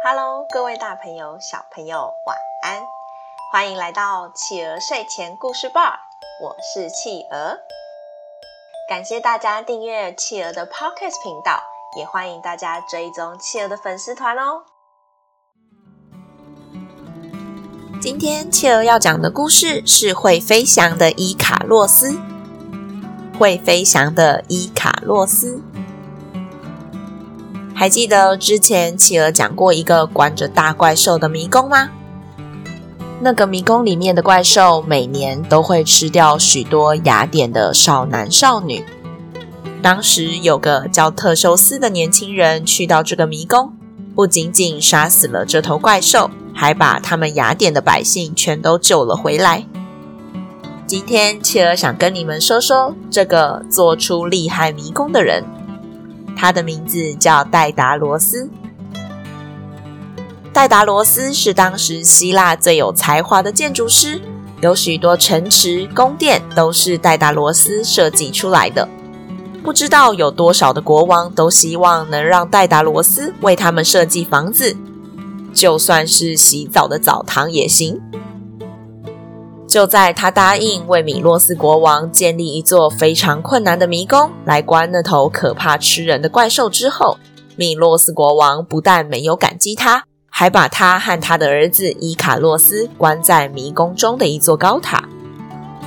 [0.00, 2.80] Hello，各位大朋友、小朋友，晚安！
[3.50, 5.98] 欢迎来到企鹅睡前故事吧，
[6.40, 7.58] 我是企鹅。
[8.88, 11.60] 感谢大家订阅企鹅的 Podcast 频道，
[11.96, 14.62] 也欢迎大家追踪企鹅的粉丝团哦。
[18.00, 22.16] 今天企鹅要讲的故事是会飞翔的伊卡洛斯。
[23.36, 25.60] 会飞翔的伊卡洛斯。
[27.78, 31.90] 还记得之前企鹅讲过一个关着大怪兽的迷宫吗？
[33.20, 38.84] 那个迷宫里面的怪兽每年都会吃掉许多雅典的少男少女。
[39.80, 43.72] 当时有个叫特修斯的年轻人去到这个迷宫，
[44.12, 49.64] 不仅仅杀死了这头怪兽，还把他们雅典的百姓全都救了回来。
[50.84, 55.44] 今天企鹅想跟你们说说这个做出厉害迷宫的人。
[56.38, 58.48] 他的名字叫戴达罗斯。
[60.52, 64.20] 戴达罗斯是当时希腊最有才华的建筑师，
[64.60, 68.88] 有许多城池、宫殿都是戴达罗斯设计出来的。
[69.64, 74.76] 不知道有多少的国王都希望能让戴达罗斯为他们设计房子，
[75.52, 78.00] 就算是洗澡的澡堂也行。
[79.68, 87.18] 就在他答应为米洛斯国王建立一座非常困难的迷宫，来关那头可怕吃人的怪兽之后，
[87.54, 95.06] 米洛斯国王不但没有感激他，还把他和他的儿子伊卡洛斯关在迷宫中的一座高塔。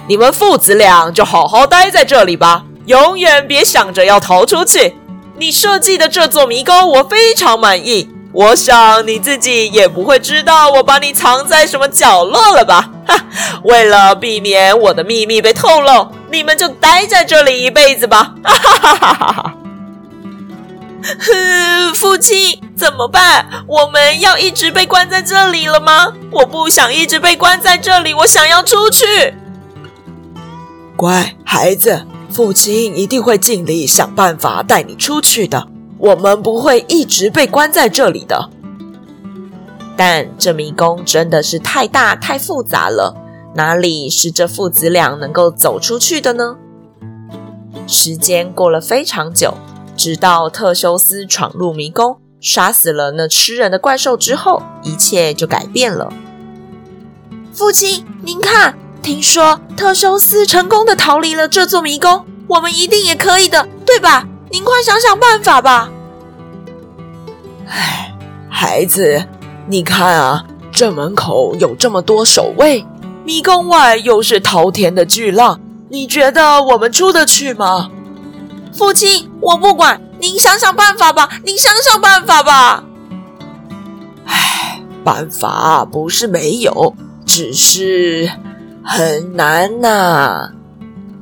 [0.08, 4.94] 你们父子俩就好好待在这里吧，永远别想着要逃出去。
[5.40, 8.08] 你设计的这座迷宫，我非常满意。
[8.34, 12.90] 我想你自己也不会知道我把你藏在什么角落了吧？
[13.06, 13.26] 哈！
[13.64, 18.34] 为了避免我的秘密被透露，你们就待在这里一辈子吧！
[18.44, 19.54] 哈哈哈哈哈！
[21.20, 23.46] 哼，父亲，怎么办？
[23.68, 26.14] 我们要一直被关在这里了吗？
[26.32, 29.34] 我不想一直被关在这里，我想要出去。
[30.96, 35.68] 乖孩子，父亲一定会尽力想办法带你出去的。
[36.02, 38.50] 我们不会一直被关在这里的，
[39.96, 43.16] 但这迷宫真的是太大太复杂了，
[43.54, 46.58] 哪里是这父子俩能够走出去的呢？
[47.86, 49.54] 时间过了非常久，
[49.96, 56.12] 直到特修斯闯入迷宫，杀死了那吃人的怪兽之后，一切就改变了。
[57.54, 64.28] 父亲，您看，听说特修斯成功的逃离了这座迷宫，我们一定也可以的，对吧？
[64.52, 65.90] 您快想想办法吧！
[67.70, 68.14] 唉，
[68.50, 69.26] 孩子，
[69.66, 72.86] 你看啊，这门口有这么多守卫，
[73.24, 75.58] 迷宫外又是滔天的巨浪，
[75.90, 77.90] 你觉得我们出得去吗？
[78.74, 82.84] 父亲，我不管，您想想办法吧，您想想办法吧。
[84.26, 86.94] 唉，办法不是没有，
[87.26, 88.30] 只是
[88.84, 90.50] 很难呐、啊。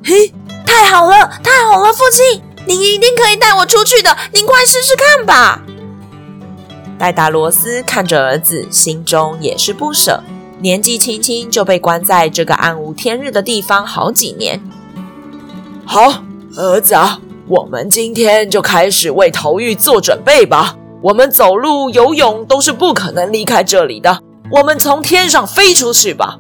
[0.04, 0.34] 嘿，
[0.66, 2.42] 太好了，太好了，父亲。
[2.66, 5.62] 您一定可以带我出去的，您快试试看吧。
[6.98, 10.22] 戴达罗斯看着儿子，心中也是不舍。
[10.60, 14.62] 年纪轻轻就被关在这个暗无天日的地方好几年。
[15.86, 16.24] 好，
[16.58, 20.76] 儿子啊，我们今天就开始为逃狱做准备吧。
[21.02, 24.20] 我们走路、游泳都是不可能离开这里的。
[24.52, 26.38] 我们从天上飞出去吧。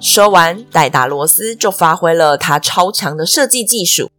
[0.00, 4.10] 说完，戴达罗斯就发挥了他超强的设计技术。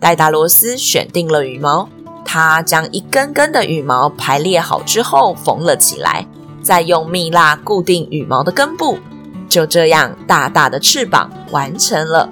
[0.00, 1.86] 戴达罗斯选定了羽毛，
[2.24, 6.26] 他将一根根的羽毛排列好之后缝了起来，
[6.62, 8.98] 再用蜜蜡固定羽毛的根部。
[9.46, 12.30] 就这样，大大的翅膀完成了。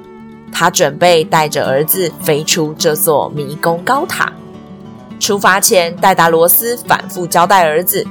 [0.51, 4.33] 他准备带着儿子飞出这座迷宫高塔。
[5.21, 8.07] 出发前，戴达罗斯反复交代儿子：“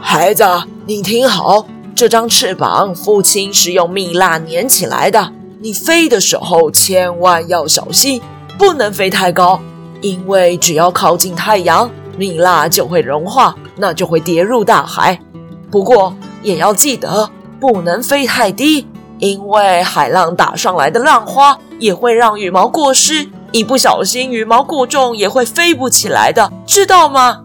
[0.00, 0.44] 孩子，
[0.86, 8.20] 你听好，这张翅膀父亲是用蜜蜡粘起来的，你飞的时候千万要小心。”
[8.58, 9.60] 不能飞太高，
[10.00, 15.18] 因为只要靠近太阳，蜜蜡就会融化，那就会跌入大海。
[15.70, 16.12] 不过
[16.42, 18.88] 也要记得，不能飞太低，
[19.18, 27.42] 因为海浪打上来的浪花也会让羽毛过湿，一不小心羽毛过重也会飞不起来的，知道吗？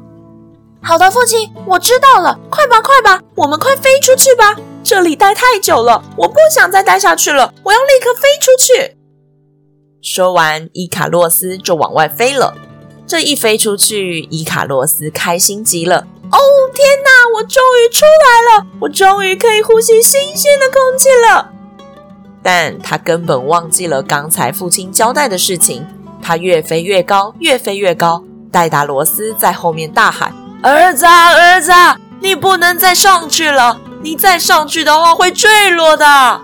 [0.82, 2.38] 好的，父亲，我知道了。
[2.50, 4.56] 快吧，快吧，我们快飞出去吧！
[4.84, 8.98] 这里待太久了，我不想再待下去了，我要立刻飞出去。
[10.04, 12.54] 说完，伊卡洛斯就往外飞了。
[13.08, 16.06] 这一飞出去，伊卡洛斯开心极了。
[16.30, 16.38] 哦，
[16.74, 17.10] 天哪！
[17.36, 21.50] 我终于出来了，我终于可以呼吸新鲜的空气了。
[22.44, 25.88] 但他根本忘记了刚才父亲交代的事情。
[26.22, 28.22] 他越飞越高，越飞越高。
[28.52, 31.72] 戴达罗斯在后面大喊：“儿子，儿子，
[32.20, 36.42] 你不能再上去了，你再上去的话会坠落的。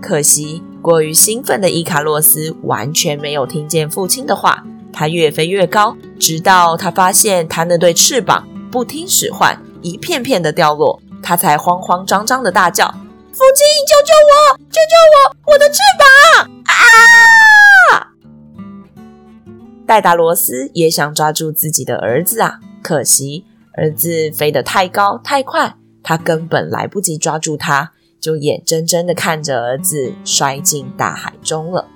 [0.00, 12.88] 可惜，过于兴奋的伊卡洛斯完全没有听见父亲的话，他越飞越高，直到他发现他那对翅膀不听使唤，一片片的掉落，他才慌慌张张的大叫
[13.32, 14.58] ：“父亲，救救我！
[14.58, 15.52] 救救我！
[15.52, 18.10] 我的翅膀！”啊！
[19.86, 23.44] 戴达罗斯也想抓住自己的儿子啊，可惜
[23.74, 31.86] 儿子飞得太高太快，他根本来不及抓住他，就眼睁睁的看着儿子摔进大海中了。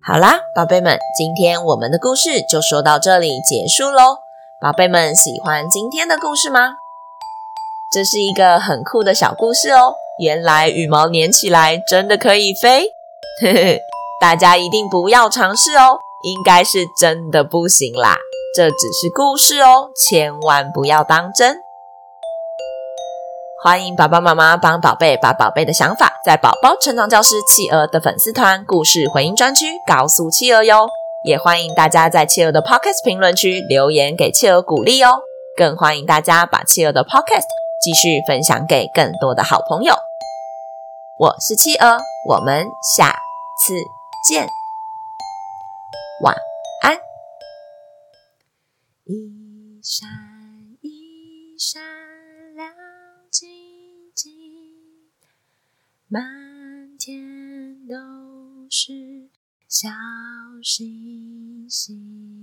[0.00, 4.18] 好啦，宝贝们，今天我们的故事就说到这里结束喽。
[4.60, 6.76] 宝贝们喜欢今天的故事吗？
[7.92, 9.94] 这是一个很酷的小故事哦。
[10.20, 12.86] 原来羽毛粘起来真的可以飞，
[13.40, 13.78] 呵呵，
[14.20, 18.16] 大家一定不要尝试哦，应该是真的不行啦。
[18.56, 21.67] 这只是故事哦，千万不要当真。
[23.60, 30.88] 欢迎爸爸妈妈帮宝贝把宝贝的想法，在宝宝成长教室企鹅的粉丝团故事回音专区告诉企鹅哟。
[31.24, 35.18] 也欢迎大家在企鹅的 Podcast 评论区留言给企鹅鼓励哦。
[35.56, 37.46] 更欢迎大家把企鹅的 Podcast
[37.82, 39.92] 继续分享给更多的好朋友。
[41.18, 42.64] 我是企鹅，我们
[42.96, 43.16] 下
[43.66, 43.74] 次
[44.28, 44.46] 见，
[46.22, 46.36] 晚
[46.82, 46.94] 安。
[49.04, 50.08] 一闪
[50.80, 51.82] 一闪
[56.10, 56.22] 满
[56.96, 57.94] 天都
[58.70, 59.28] 是
[59.68, 59.90] 小
[60.62, 62.37] 星星。